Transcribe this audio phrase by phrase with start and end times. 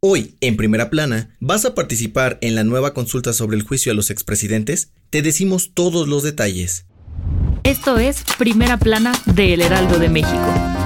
[0.00, 3.96] Hoy, en primera plana, ¿vas a participar en la nueva consulta sobre el juicio a
[3.96, 4.92] los expresidentes?
[5.10, 6.86] Te decimos todos los detalles.
[7.64, 10.77] Esto es Primera Plana de El Heraldo de México.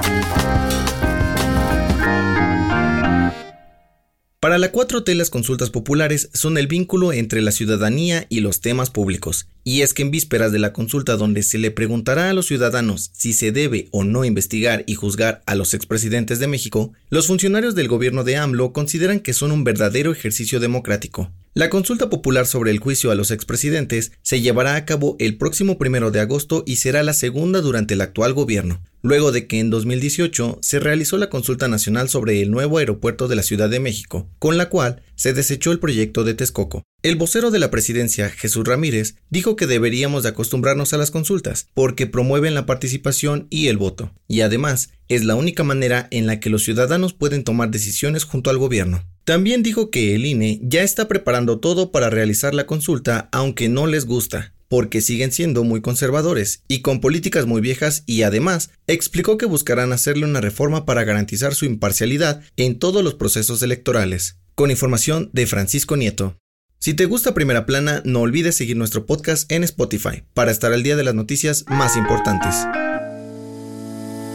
[4.42, 8.90] Para la 4T las consultas populares son el vínculo entre la ciudadanía y los temas
[8.90, 12.46] públicos, y es que en vísperas de la consulta donde se le preguntará a los
[12.46, 17.28] ciudadanos si se debe o no investigar y juzgar a los expresidentes de México, los
[17.28, 21.30] funcionarios del gobierno de AMLO consideran que son un verdadero ejercicio democrático.
[21.54, 25.76] La consulta popular sobre el juicio a los expresidentes se llevará a cabo el próximo
[25.76, 29.68] primero de agosto y será la segunda durante el actual gobierno, luego de que en
[29.68, 34.30] 2018 se realizó la consulta nacional sobre el nuevo aeropuerto de la Ciudad de México,
[34.38, 36.84] con la cual se desechó el proyecto de Texcoco.
[37.02, 41.66] El vocero de la presidencia, Jesús Ramírez, dijo que deberíamos de acostumbrarnos a las consultas,
[41.74, 46.40] porque promueven la participación y el voto, y además es la única manera en la
[46.40, 49.04] que los ciudadanos pueden tomar decisiones junto al gobierno.
[49.24, 53.86] También dijo que el INE ya está preparando todo para realizar la consulta aunque no
[53.86, 59.38] les gusta, porque siguen siendo muy conservadores y con políticas muy viejas y además explicó
[59.38, 64.38] que buscarán hacerle una reforma para garantizar su imparcialidad en todos los procesos electorales.
[64.54, 66.36] Con información de Francisco Nieto.
[66.78, 70.82] Si te gusta Primera Plana, no olvides seguir nuestro podcast en Spotify para estar al
[70.82, 72.56] día de las noticias más importantes.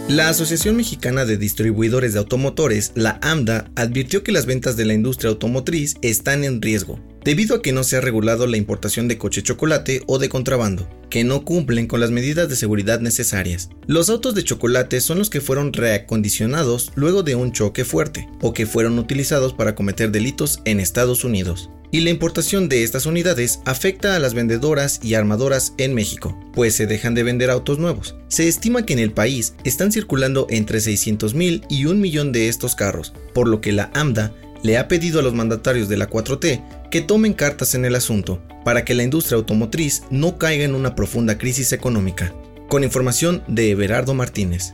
[0.09, 4.93] La Asociación Mexicana de Distribuidores de Automotores, la AMDA, advirtió que las ventas de la
[4.93, 9.17] industria automotriz están en riesgo, debido a que no se ha regulado la importación de
[9.17, 13.67] coche chocolate o de contrabando, que no cumplen con las medidas de seguridad necesarias.
[13.85, 18.53] Los autos de chocolate son los que fueron reacondicionados luego de un choque fuerte, o
[18.53, 23.59] que fueron utilizados para cometer delitos en Estados Unidos y la importación de estas unidades
[23.65, 28.15] afecta a las vendedoras y armadoras en México, pues se dejan de vender autos nuevos.
[28.27, 32.75] Se estima que en el país están circulando entre 600.000 y un millón de estos
[32.75, 34.33] carros, por lo que la AMDA
[34.63, 38.41] le ha pedido a los mandatarios de la 4T que tomen cartas en el asunto,
[38.63, 42.33] para que la industria automotriz no caiga en una profunda crisis económica.
[42.69, 44.73] Con información de Everardo Martínez.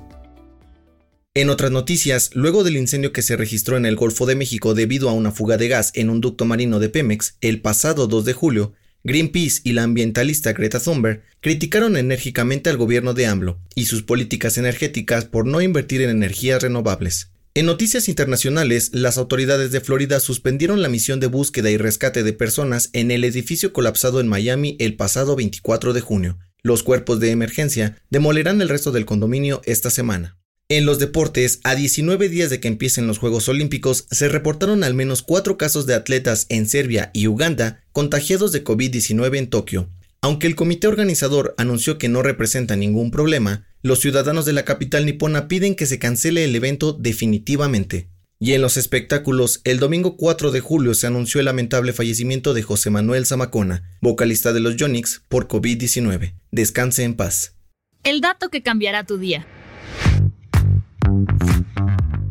[1.35, 5.09] En otras noticias, luego del incendio que se registró en el Golfo de México debido
[5.09, 8.33] a una fuga de gas en un ducto marino de Pemex el pasado 2 de
[8.33, 8.73] julio,
[9.03, 14.59] Greenpeace y la ambientalista Greta Thunberg criticaron enérgicamente al gobierno de AMLO y sus políticas
[14.59, 17.31] energéticas por no invertir en energías renovables.
[17.55, 22.33] En noticias internacionales, las autoridades de Florida suspendieron la misión de búsqueda y rescate de
[22.33, 26.37] personas en el edificio colapsado en Miami el pasado 24 de junio.
[26.61, 30.37] Los cuerpos de emergencia demolerán el resto del condominio esta semana.
[30.73, 34.95] En los deportes, a 19 días de que empiecen los Juegos Olímpicos, se reportaron al
[34.95, 39.87] menos cuatro casos de atletas en Serbia y Uganda contagiados de COVID-19 en Tokio.
[40.21, 45.05] Aunque el comité organizador anunció que no representa ningún problema, los ciudadanos de la capital
[45.05, 48.09] nipona piden que se cancele el evento definitivamente.
[48.39, 52.63] Y en los espectáculos, el domingo 4 de julio se anunció el lamentable fallecimiento de
[52.63, 56.33] José Manuel Zamacona, vocalista de los Yonix, por COVID-19.
[56.49, 57.57] Descanse en paz.
[58.03, 59.45] El dato que cambiará tu día.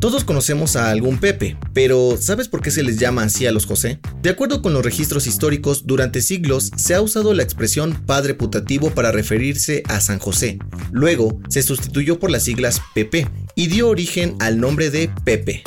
[0.03, 3.65] Todos conocemos a algún Pepe, pero ¿sabes por qué se les llama así a los
[3.65, 4.01] José?
[4.21, 8.89] De acuerdo con los registros históricos, durante siglos se ha usado la expresión padre putativo
[8.89, 10.59] para referirse a San José.
[10.91, 15.63] Luego se sustituyó por las siglas PP y dio origen al nombre de Pepe.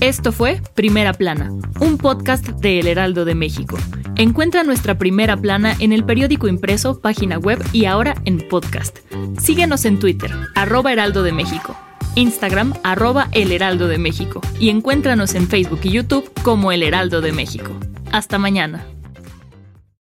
[0.00, 1.50] Esto fue Primera Plana,
[1.80, 3.78] un podcast de El Heraldo de México.
[4.16, 8.98] Encuentra nuestra primera plana en el periódico impreso, página web y ahora en podcast.
[9.40, 11.74] Síguenos en Twitter, arroba Heraldo de México.
[12.14, 17.20] Instagram arroba El Heraldo de México y encuéntranos en Facebook y YouTube como El Heraldo
[17.20, 17.70] de México.
[18.12, 18.84] Hasta mañana.